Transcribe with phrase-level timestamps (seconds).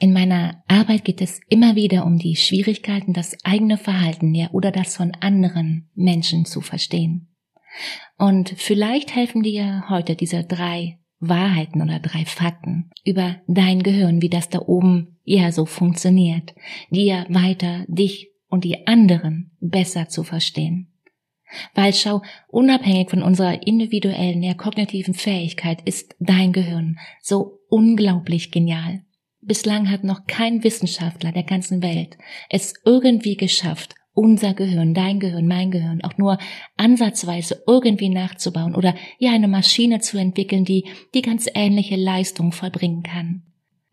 [0.00, 4.70] In meiner Arbeit geht es immer wieder um die Schwierigkeiten, das eigene Verhalten ja oder
[4.70, 7.28] das von anderen Menschen zu verstehen.
[8.16, 14.28] Und vielleicht helfen dir heute diese drei Wahrheiten oder drei Fakten über dein Gehirn, wie
[14.28, 16.54] das da oben ja so funktioniert,
[16.90, 20.92] dir weiter dich und die anderen besser zu verstehen.
[21.74, 29.02] Weil schau, unabhängig von unserer individuellen, ja kognitiven Fähigkeit ist dein Gehirn so unglaublich genial.
[29.40, 32.18] Bislang hat noch kein Wissenschaftler der ganzen Welt
[32.50, 36.38] es irgendwie geschafft, unser Gehirn, dein Gehirn, mein Gehirn auch nur
[36.76, 43.04] ansatzweise irgendwie nachzubauen oder ja eine Maschine zu entwickeln, die die ganz ähnliche Leistung vollbringen
[43.04, 43.44] kann.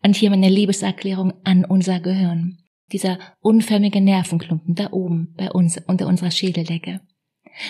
[0.02, 2.58] Und hier meine Liebeserklärung an unser Gehirn.
[2.92, 7.00] Dieser unförmige Nervenklumpen da oben bei uns unter unserer Schädeldecke.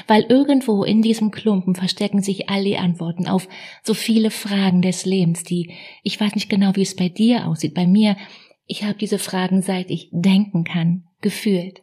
[0.06, 3.48] Weil irgendwo in diesem Klumpen verstecken sich all die Antworten auf
[3.82, 7.74] so viele Fragen des Lebens, die ich weiß nicht genau, wie es bei dir aussieht.
[7.74, 8.16] Bei mir,
[8.66, 11.82] ich habe diese Fragen seit ich denken kann, gefühlt,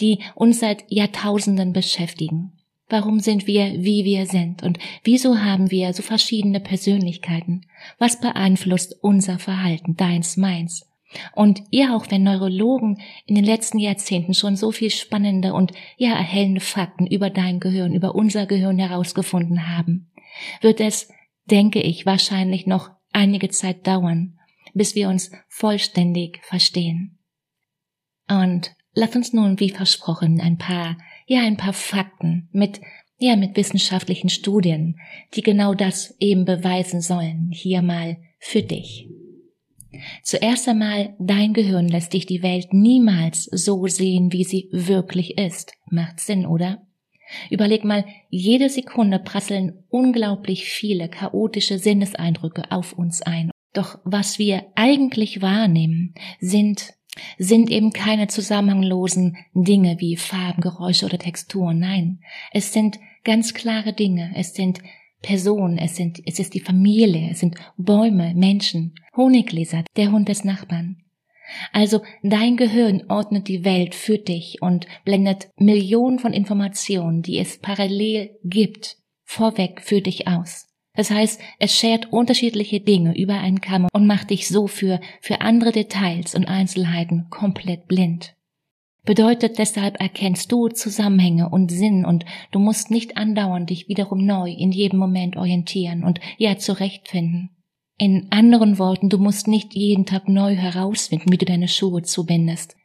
[0.00, 2.52] die uns seit Jahrtausenden beschäftigen.
[2.88, 4.62] Warum sind wir, wie wir sind?
[4.62, 7.66] Und wieso haben wir so verschiedene Persönlichkeiten?
[7.98, 10.86] Was beeinflusst unser Verhalten, deins, meins?
[11.34, 16.12] Und ja, auch wenn Neurologen in den letzten Jahrzehnten schon so viel spannende und ja
[16.12, 20.10] erhellende Fakten über dein Gehirn, über unser Gehirn herausgefunden haben,
[20.60, 21.08] wird es,
[21.44, 24.38] denke ich, wahrscheinlich noch einige Zeit dauern,
[24.74, 27.18] bis wir uns vollständig verstehen.
[28.28, 32.80] Und lass uns nun, wie versprochen, ein paar, ja, ein paar Fakten mit,
[33.18, 34.98] ja, mit wissenschaftlichen Studien,
[35.34, 39.08] die genau das eben beweisen sollen, hier mal für dich.
[40.22, 45.72] Zuerst einmal, dein Gehirn lässt dich die Welt niemals so sehen, wie sie wirklich ist.
[45.90, 46.86] Macht Sinn, oder?
[47.50, 53.50] Überleg mal, jede Sekunde prasseln unglaublich viele chaotische Sinneseindrücke auf uns ein.
[53.72, 56.94] Doch was wir eigentlich wahrnehmen, sind
[57.38, 61.78] sind eben keine zusammenhanglosen Dinge wie Farben, Geräusche oder Texturen.
[61.78, 64.32] Nein, es sind ganz klare Dinge.
[64.34, 64.80] Es sind
[65.24, 70.44] Personen, es sind, es ist die Familie, es sind Bäume, Menschen, Honiggläser, der Hund des
[70.44, 71.02] Nachbarn.
[71.72, 77.58] Also dein Gehirn ordnet die Welt für dich und blendet Millionen von Informationen, die es
[77.58, 80.66] parallel gibt, vorweg für dich aus.
[80.94, 85.40] Das heißt, es schert unterschiedliche Dinge über einen Kamm und macht dich so für, für
[85.40, 88.33] andere Details und Einzelheiten komplett blind.
[89.04, 94.50] Bedeutet deshalb erkennst du Zusammenhänge und Sinn und du musst nicht andauernd dich wiederum neu
[94.50, 97.50] in jedem Moment orientieren und ja zurechtfinden.
[97.98, 102.76] In anderen Worten, du musst nicht jeden Tag neu herausfinden, wie du deine Schuhe zubindest,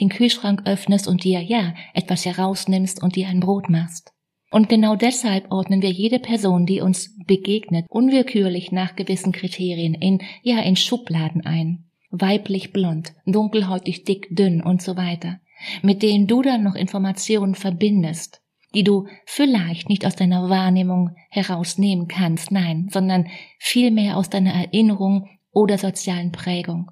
[0.00, 4.12] den Kühlschrank öffnest und dir ja etwas herausnimmst und dir ein Brot machst.
[4.50, 10.22] Und genau deshalb ordnen wir jede Person, die uns begegnet, unwillkürlich nach gewissen Kriterien in
[10.42, 11.84] ja in Schubladen ein.
[12.10, 15.40] Weiblich blond, dunkelhäutig dick dünn und so weiter
[15.82, 18.42] mit denen du dann noch Informationen verbindest,
[18.74, 23.28] die du vielleicht nicht aus deiner Wahrnehmung herausnehmen kannst, nein, sondern
[23.58, 26.90] vielmehr aus deiner Erinnerung oder sozialen Prägung.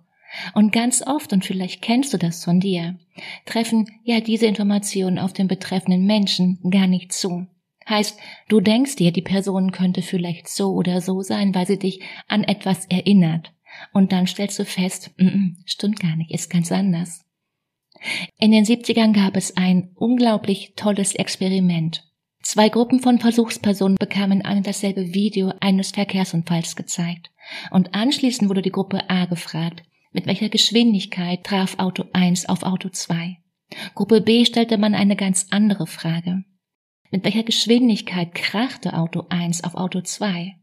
[0.55, 2.99] Und ganz oft, und vielleicht kennst du das von dir,
[3.45, 7.47] treffen ja diese Informationen auf den betreffenden Menschen gar nicht zu.
[7.89, 8.19] Heißt,
[8.49, 12.43] du denkst dir, die Person könnte vielleicht so oder so sein, weil sie dich an
[12.43, 13.53] etwas erinnert.
[13.93, 17.25] Und dann stellst du fest, mm -mm, stimmt gar nicht, ist ganz anders.
[18.39, 22.05] In den 70ern gab es ein unglaublich tolles Experiment.
[22.43, 27.31] Zwei Gruppen von Versuchspersonen bekamen ein dasselbe Video eines Verkehrsunfalls gezeigt.
[27.71, 32.91] Und anschließend wurde die Gruppe A gefragt, mit welcher Geschwindigkeit traf Auto 1 auf Auto
[32.91, 33.39] 2.
[33.95, 36.45] Gruppe B stellte man eine ganz andere Frage.
[37.11, 40.55] Mit welcher Geschwindigkeit krachte Auto 1 auf Auto 2?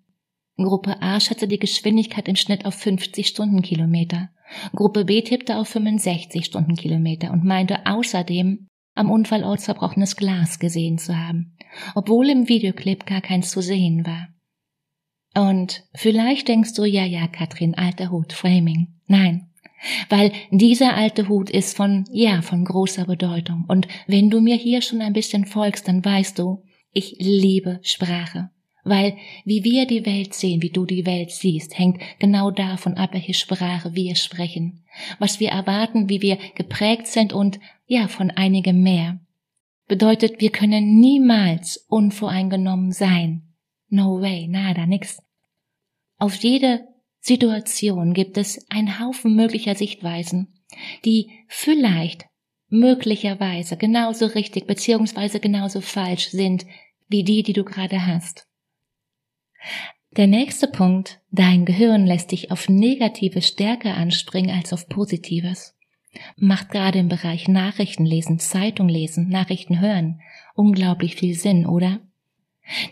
[0.63, 4.29] Gruppe A schätzte die Geschwindigkeit im Schnitt auf 50 Stundenkilometer
[4.73, 11.17] Gruppe B tippte auf 65 Stundenkilometer und meinte außerdem, am Unfallort zerbrochenes Glas gesehen zu
[11.17, 11.55] haben,
[11.95, 14.27] obwohl im Videoclip gar keins zu sehen war.
[15.33, 18.99] Und vielleicht denkst du, ja, ja, Katrin, alter Hut, Framing.
[19.07, 19.49] Nein,
[20.09, 23.63] weil dieser alte Hut ist von, ja, von großer Bedeutung.
[23.69, 28.49] Und wenn du mir hier schon ein bisschen folgst, dann weißt du, ich liebe Sprache.
[28.83, 33.13] Weil wie wir die Welt sehen, wie du die Welt siehst, hängt genau davon ab,
[33.13, 34.83] welche Sprache wir sprechen,
[35.19, 39.19] was wir erwarten, wie wir geprägt sind und ja, von einigem mehr.
[39.87, 43.43] Bedeutet, wir können niemals unvoreingenommen sein.
[43.89, 45.21] No way, nada, nix.
[46.17, 46.87] Auf jede
[47.19, 50.47] Situation gibt es einen Haufen möglicher Sichtweisen,
[51.03, 52.25] die vielleicht
[52.69, 56.65] möglicherweise genauso richtig beziehungsweise genauso falsch sind
[57.09, 58.47] wie die, die du gerade hast.
[60.17, 65.77] Der nächste Punkt, dein Gehirn lässt dich auf Negatives stärker anspringen als auf Positives.
[66.35, 70.19] Macht gerade im Bereich Nachrichten lesen, Zeitung lesen, Nachrichten hören
[70.55, 71.99] unglaublich viel Sinn, oder?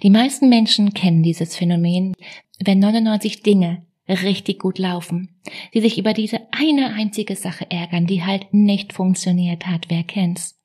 [0.04, 2.16] Die meisten Menschen kennen dieses Phänomen,
[2.64, 5.40] wenn 99 Dinge richtig gut laufen,
[5.74, 10.59] die sich über diese eine einzige Sache ärgern, die halt nicht funktioniert hat, wer kennt's?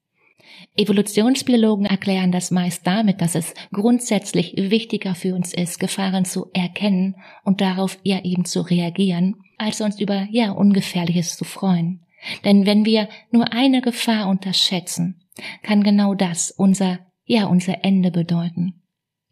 [0.76, 7.17] Evolutionsbiologen erklären das meist damit, dass es grundsätzlich wichtiger für uns ist, Gefahren zu erkennen
[7.44, 12.00] und darauf ja eben zu reagieren, als uns über ja ungefährliches zu freuen.
[12.44, 15.20] Denn wenn wir nur eine Gefahr unterschätzen,
[15.62, 18.82] kann genau das unser ja unser Ende bedeuten.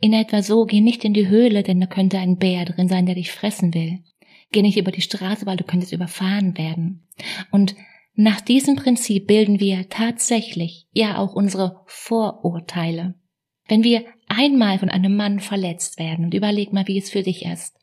[0.00, 3.06] In etwa so, geh nicht in die Höhle, denn da könnte ein Bär drin sein,
[3.06, 4.00] der dich fressen will.
[4.50, 7.06] Geh nicht über die Straße, weil du könntest überfahren werden.
[7.50, 7.76] Und
[8.14, 13.14] nach diesem Prinzip bilden wir tatsächlich ja auch unsere Vorurteile.
[13.68, 17.44] Wenn wir einmal von einem Mann verletzt werden und überleg mal, wie es für dich
[17.46, 17.74] ist,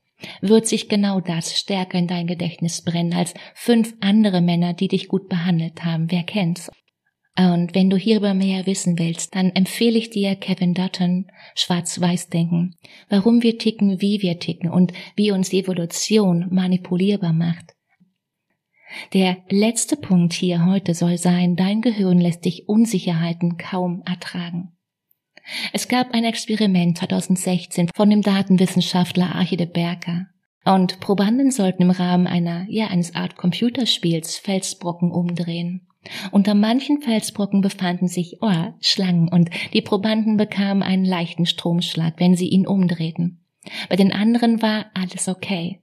[0.41, 5.07] wird sich genau das stärker in dein Gedächtnis brennen als fünf andere Männer, die dich
[5.07, 6.11] gut behandelt haben.
[6.11, 6.69] Wer kennt's?
[7.37, 12.75] Und wenn du hierüber mehr wissen willst, dann empfehle ich dir Kevin Dutton Schwarz-Weiß-Denken,
[13.07, 17.75] warum wir ticken, wie wir ticken und wie uns die Evolution manipulierbar macht.
[19.13, 24.71] Der letzte Punkt hier heute soll sein, dein Gehirn lässt dich Unsicherheiten kaum ertragen.
[25.73, 30.27] Es gab ein Experiment 2016 von dem Datenwissenschaftler Archide Berker.
[30.65, 35.87] Und Probanden sollten im Rahmen einer, ja, eines Art Computerspiels Felsbrocken umdrehen.
[36.31, 42.35] Unter manchen Felsbrocken befanden sich oh, Schlangen und die Probanden bekamen einen leichten Stromschlag, wenn
[42.35, 43.43] sie ihn umdrehten.
[43.89, 45.81] Bei den anderen war alles okay.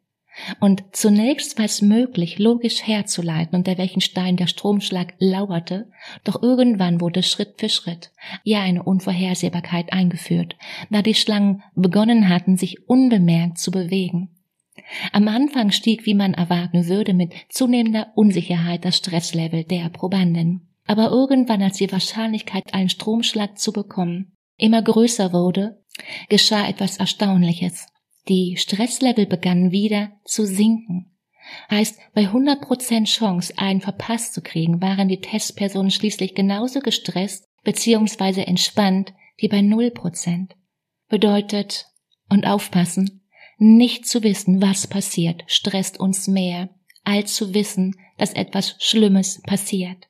[0.61, 5.91] Und zunächst war es möglich, logisch herzuleiten, unter welchen Stein der Stromschlag lauerte,
[6.25, 8.13] doch irgendwann wurde Schritt für Schritt,
[8.45, 10.57] ja eine Unvorhersehbarkeit eingeführt,
[10.91, 14.31] da die Schlangen begonnen hatten, sich unbemerkt zu bewegen.
[15.13, 20.69] Am Anfang stieg, wie man erwarten würde, mit zunehmender Unsicherheit das Stresslevel der Probanden.
[20.87, 25.83] Aber irgendwann, als die Wahrscheinlichkeit, einen Stromschlag zu bekommen, immer größer wurde,
[26.29, 27.89] geschah etwas Erstaunliches.
[28.29, 31.17] Die Stresslevel begannen wieder zu sinken.
[31.71, 38.43] Heißt, bei 100% Chance, einen verpasst zu kriegen, waren die Testpersonen schließlich genauso gestresst bzw.
[38.43, 40.49] entspannt wie bei 0%.
[41.09, 41.87] Bedeutet,
[42.29, 43.23] und aufpassen,
[43.59, 46.71] nicht zu wissen, was passiert, stresst uns mehr,
[47.05, 50.09] als zu wissen, dass etwas Schlimmes passiert.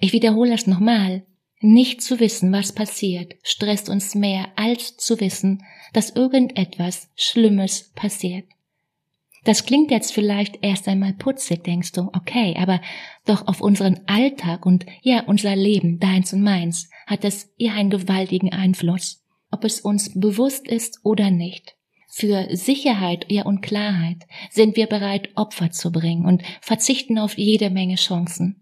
[0.00, 1.26] Ich wiederhole es nochmal.
[1.64, 8.46] Nicht zu wissen, was passiert, stresst uns mehr, als zu wissen, dass irgendetwas Schlimmes passiert.
[9.44, 12.80] Das klingt jetzt vielleicht erst einmal putzig, denkst du, okay, aber
[13.26, 17.90] doch auf unseren Alltag und ja, unser Leben, deins und meins, hat es ja einen
[17.90, 21.76] gewaltigen Einfluss, ob es uns bewusst ist oder nicht.
[22.08, 27.70] Für Sicherheit ja und Klarheit sind wir bereit, Opfer zu bringen und verzichten auf jede
[27.70, 28.61] Menge Chancen.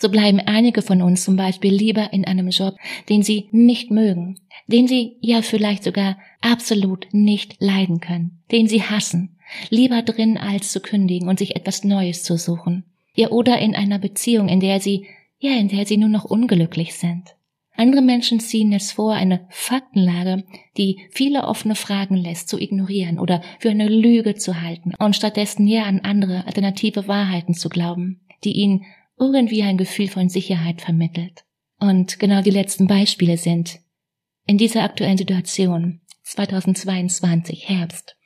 [0.00, 2.76] So bleiben einige von uns zum Beispiel lieber in einem Job,
[3.08, 4.38] den sie nicht mögen,
[4.68, 9.36] den sie ja vielleicht sogar absolut nicht leiden können, den sie hassen,
[9.70, 12.84] lieber drin als zu kündigen und sich etwas Neues zu suchen.
[13.14, 15.06] Ja, oder in einer Beziehung, in der sie,
[15.40, 17.34] ja, in der sie nur noch unglücklich sind.
[17.74, 20.44] Andere Menschen ziehen es vor, eine Faktenlage,
[20.76, 25.66] die viele offene Fragen lässt, zu ignorieren oder für eine Lüge zu halten und stattdessen
[25.66, 28.84] ja an andere alternative Wahrheiten zu glauben, die ihnen
[29.18, 31.44] irgendwie ein Gefühl von Sicherheit vermittelt.
[31.80, 33.80] Und genau die letzten Beispiele sind
[34.46, 38.16] in dieser aktuellen Situation 2022 Herbst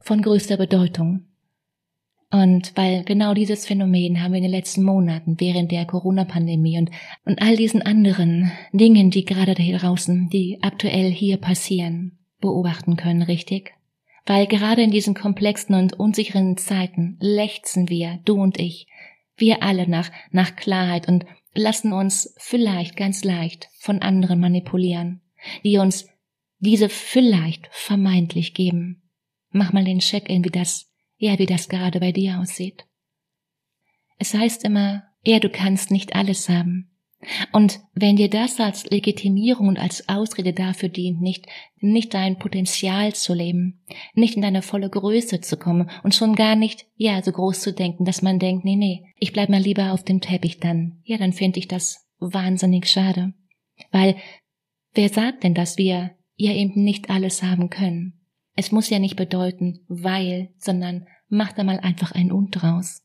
[0.00, 1.26] von größter Bedeutung.
[2.30, 6.90] Und weil genau dieses Phänomen haben wir in den letzten Monaten während der Corona-Pandemie und,
[7.24, 13.22] und all diesen anderen Dingen, die gerade da draußen, die aktuell hier passieren, beobachten können,
[13.22, 13.74] richtig?
[14.26, 18.88] Weil gerade in diesen komplexen und unsicheren Zeiten lechzen wir, du und ich,
[19.36, 25.20] wir alle nach, nach Klarheit und lassen uns vielleicht ganz leicht von anderen manipulieren,
[25.64, 26.08] die uns
[26.58, 29.02] diese vielleicht vermeintlich geben.
[29.50, 32.86] Mach mal den Check-in, wie das, ja, wie das gerade bei dir aussieht.
[34.18, 36.95] Es heißt immer, ja, du kannst nicht alles haben.
[37.52, 41.46] Und wenn dir das als Legitimierung und als Ausrede dafür dient, nicht,
[41.80, 43.80] nicht dein Potenzial zu leben,
[44.14, 47.72] nicht in deine volle Größe zu kommen und schon gar nicht, ja, so groß zu
[47.72, 51.16] denken, dass man denkt, nee, nee, ich bleib mal lieber auf dem Teppich dann, ja,
[51.16, 53.32] dann finde ich das wahnsinnig schade.
[53.90, 54.16] Weil,
[54.94, 58.20] wer sagt denn, dass wir ja eben nicht alles haben können?
[58.54, 63.02] Es muss ja nicht bedeuten, weil, sondern mach da mal einfach ein Und draus.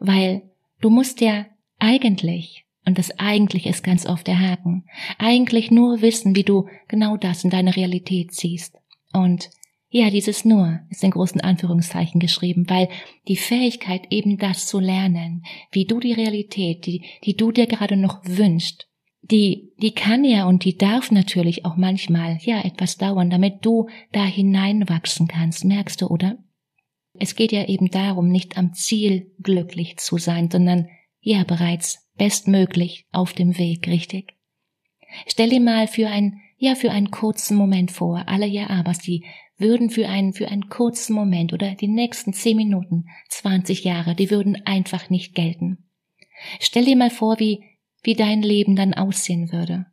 [0.00, 1.46] Weil du musst ja
[1.78, 4.84] eigentlich und das eigentlich ist ganz oft der Haken.
[5.18, 8.78] Eigentlich nur wissen, wie du genau das in deine Realität ziehst.
[9.12, 9.50] Und
[9.88, 12.88] ja, dieses nur ist in großen Anführungszeichen geschrieben, weil
[13.28, 17.96] die Fähigkeit eben das zu lernen, wie du die Realität, die, die du dir gerade
[17.96, 18.88] noch wünschst,
[19.22, 23.88] die, die kann ja und die darf natürlich auch manchmal, ja, etwas dauern, damit du
[24.12, 26.38] da hineinwachsen kannst, merkst du, oder?
[27.18, 30.88] Es geht ja eben darum, nicht am Ziel glücklich zu sein, sondern
[31.26, 34.34] ja bereits bestmöglich auf dem Weg, richtig?
[35.26, 39.24] Stell dir mal für ein, ja, für einen kurzen Moment vor, alle ja aber sie
[39.58, 44.30] würden für einen, für einen kurzen Moment oder die nächsten zehn Minuten, zwanzig Jahre, die
[44.30, 45.90] würden einfach nicht gelten.
[46.60, 47.64] Stell dir mal vor, wie,
[48.02, 49.86] wie dein Leben dann aussehen würde.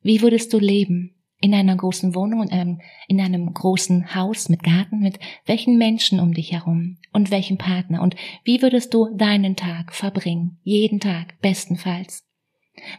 [0.00, 1.19] Wie würdest du leben?
[1.40, 6.20] In einer großen Wohnung, in einem, in einem großen Haus mit Garten, mit welchen Menschen
[6.20, 11.40] um dich herum und welchem Partner und wie würdest du deinen Tag verbringen, jeden Tag
[11.40, 12.26] bestenfalls?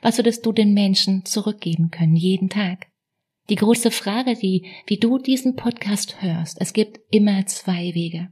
[0.01, 2.88] Was würdest du den Menschen zurückgeben können, jeden Tag?
[3.50, 8.29] Die große Frage, die, wie du diesen Podcast hörst, es gibt immer zwei Wege.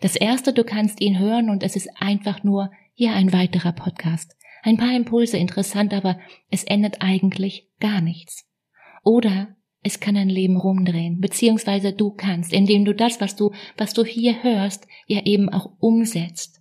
[0.00, 4.36] Das erste, du kannst ihn hören und es ist einfach nur hier ein weiterer Podcast.
[4.62, 6.18] Ein paar Impulse interessant, aber
[6.50, 8.47] es ändert eigentlich gar nichts.
[9.08, 13.94] Oder es kann ein Leben rumdrehen, beziehungsweise du kannst, indem du das, was du, was
[13.94, 16.60] du hier hörst, ja eben auch umsetzt.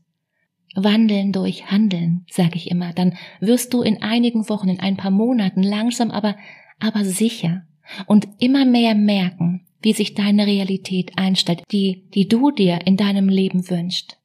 [0.73, 5.11] Wandeln durch Handeln, sag ich immer, dann wirst du in einigen Wochen, in ein paar
[5.11, 6.37] Monaten langsam, aber,
[6.79, 7.63] aber sicher
[8.05, 13.27] und immer mehr merken, wie sich deine Realität einstellt, die, die du dir in deinem
[13.27, 14.21] Leben wünschst.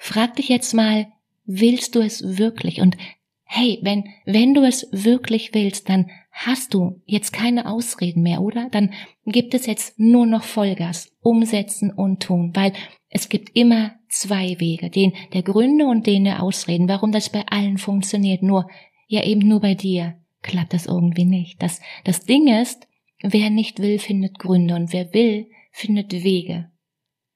[0.00, 1.06] Frag dich jetzt mal,
[1.44, 2.80] willst du es wirklich?
[2.80, 2.96] Und
[3.44, 8.68] hey, wenn, wenn du es wirklich willst, dann hast du jetzt keine Ausreden mehr, oder?
[8.70, 8.92] Dann
[9.26, 12.72] gibt es jetzt nur noch Vollgas, umsetzen und tun, weil
[13.08, 17.46] es gibt immer zwei Wege, den der Gründe und den der Ausreden, warum das bei
[17.46, 18.68] allen funktioniert, nur,
[19.06, 21.62] ja eben nur bei dir klappt das irgendwie nicht.
[21.62, 22.88] Das, das Ding ist,
[23.22, 26.70] wer nicht will, findet Gründe und wer will, findet Wege.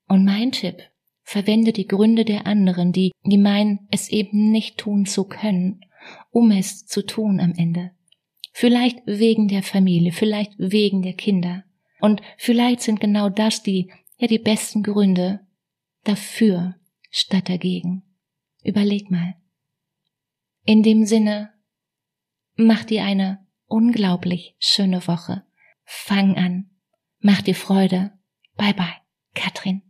[0.08, 0.82] Und mein Tipp,
[1.22, 5.80] verwende die Gründe der anderen, die, die meinen, es eben nicht tun zu können,
[6.30, 7.92] um es zu tun am Ende.
[8.58, 11.64] Vielleicht wegen der Familie, vielleicht wegen der Kinder.
[12.00, 15.40] Und vielleicht sind genau das die, ja, die besten Gründe
[16.04, 16.74] dafür
[17.10, 18.02] statt dagegen.
[18.64, 19.34] Überleg mal.
[20.64, 21.52] In dem Sinne,
[22.54, 25.44] mach dir eine unglaublich schöne Woche.
[25.84, 26.70] Fang an.
[27.18, 28.12] Mach dir Freude.
[28.56, 29.02] Bye bye,
[29.34, 29.85] Katrin.